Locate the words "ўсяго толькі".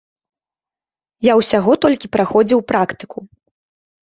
1.39-2.11